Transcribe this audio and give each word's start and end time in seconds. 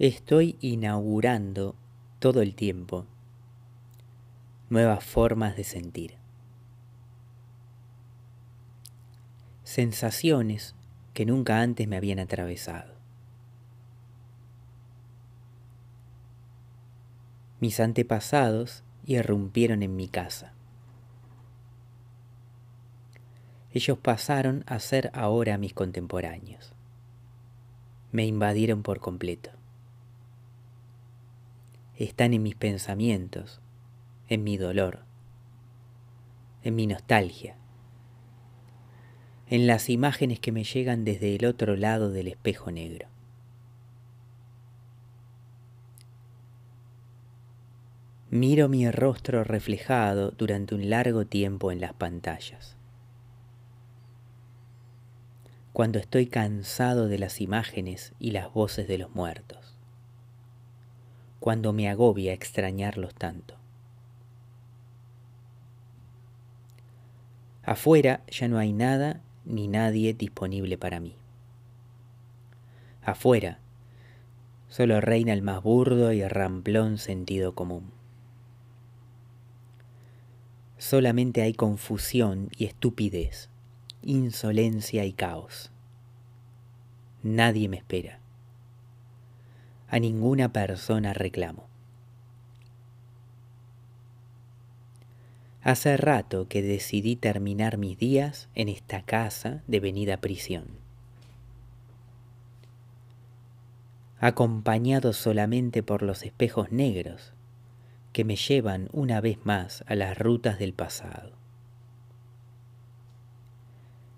Estoy 0.00 0.56
inaugurando 0.60 1.76
todo 2.18 2.42
el 2.42 2.56
tiempo 2.56 3.06
nuevas 4.68 5.04
formas 5.04 5.54
de 5.54 5.62
sentir. 5.62 6.16
Sensaciones 9.62 10.74
que 11.12 11.24
nunca 11.24 11.60
antes 11.60 11.86
me 11.86 11.96
habían 11.96 12.18
atravesado. 12.18 12.92
Mis 17.60 17.78
antepasados 17.78 18.82
irrumpieron 19.06 19.84
en 19.84 19.94
mi 19.94 20.08
casa. 20.08 20.54
Ellos 23.70 23.96
pasaron 23.98 24.64
a 24.66 24.80
ser 24.80 25.12
ahora 25.14 25.56
mis 25.56 25.72
contemporáneos. 25.72 26.72
Me 28.10 28.26
invadieron 28.26 28.82
por 28.82 28.98
completo 28.98 29.50
están 31.96 32.34
en 32.34 32.42
mis 32.42 32.56
pensamientos, 32.56 33.60
en 34.28 34.42
mi 34.42 34.56
dolor, 34.56 35.04
en 36.62 36.74
mi 36.74 36.86
nostalgia, 36.86 37.56
en 39.48 39.66
las 39.66 39.88
imágenes 39.88 40.40
que 40.40 40.50
me 40.50 40.64
llegan 40.64 41.04
desde 41.04 41.36
el 41.36 41.44
otro 41.44 41.76
lado 41.76 42.10
del 42.10 42.28
espejo 42.28 42.72
negro. 42.72 43.08
Miro 48.30 48.68
mi 48.68 48.90
rostro 48.90 49.44
reflejado 49.44 50.32
durante 50.32 50.74
un 50.74 50.90
largo 50.90 51.24
tiempo 51.24 51.70
en 51.70 51.80
las 51.80 51.92
pantallas. 51.92 52.76
Cuando 55.72 56.00
estoy 56.00 56.26
cansado 56.26 57.06
de 57.06 57.18
las 57.18 57.40
imágenes 57.40 58.12
y 58.18 58.32
las 58.32 58.52
voces 58.52 58.88
de 58.88 58.98
los 58.98 59.14
muertos 59.14 59.63
cuando 61.44 61.74
me 61.74 61.90
agobia 61.90 62.32
extrañarlos 62.32 63.14
tanto. 63.14 63.56
Afuera 67.62 68.22
ya 68.28 68.48
no 68.48 68.56
hay 68.56 68.72
nada 68.72 69.20
ni 69.44 69.68
nadie 69.68 70.14
disponible 70.14 70.78
para 70.78 71.00
mí. 71.00 71.18
Afuera 73.02 73.58
solo 74.70 75.02
reina 75.02 75.34
el 75.34 75.42
más 75.42 75.62
burdo 75.62 76.14
y 76.14 76.26
ramplón 76.26 76.96
sentido 76.96 77.54
común. 77.54 77.90
Solamente 80.78 81.42
hay 81.42 81.52
confusión 81.52 82.48
y 82.56 82.64
estupidez, 82.64 83.50
insolencia 84.00 85.04
y 85.04 85.12
caos. 85.12 85.70
Nadie 87.22 87.68
me 87.68 87.76
espera 87.76 88.23
a 89.88 89.98
ninguna 89.98 90.52
persona 90.52 91.12
reclamo. 91.12 91.66
Hace 95.62 95.96
rato 95.96 96.46
que 96.46 96.60
decidí 96.60 97.16
terminar 97.16 97.78
mis 97.78 97.96
días 97.98 98.48
en 98.54 98.68
esta 98.68 99.02
casa 99.02 99.62
de 99.66 99.80
venida 99.80 100.18
prisión. 100.18 100.66
Acompañado 104.20 105.12
solamente 105.12 105.82
por 105.82 106.02
los 106.02 106.22
espejos 106.22 106.70
negros 106.70 107.32
que 108.12 108.24
me 108.24 108.36
llevan 108.36 108.88
una 108.92 109.20
vez 109.20 109.38
más 109.44 109.84
a 109.86 109.94
las 109.94 110.18
rutas 110.18 110.58
del 110.58 110.74
pasado. 110.74 111.32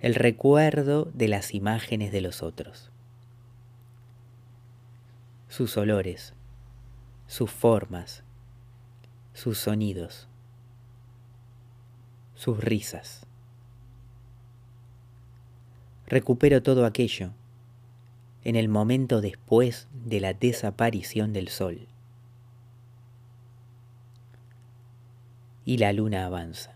El 0.00 0.14
recuerdo 0.14 1.10
de 1.14 1.28
las 1.28 1.54
imágenes 1.54 2.12
de 2.12 2.20
los 2.20 2.42
otros 2.42 2.90
sus 5.56 5.78
olores, 5.78 6.34
sus 7.26 7.50
formas, 7.50 8.22
sus 9.32 9.56
sonidos, 9.56 10.28
sus 12.34 12.62
risas. 12.62 13.24
Recupero 16.06 16.62
todo 16.62 16.84
aquello 16.84 17.30
en 18.44 18.54
el 18.54 18.68
momento 18.68 19.22
después 19.22 19.88
de 19.94 20.20
la 20.20 20.34
desaparición 20.34 21.32
del 21.32 21.48
sol. 21.48 21.88
Y 25.64 25.78
la 25.78 25.94
luna 25.94 26.26
avanza. 26.26 26.75